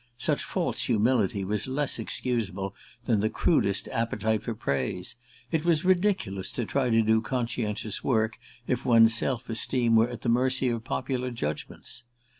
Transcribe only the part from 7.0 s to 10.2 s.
do conscientious work if one's self esteem were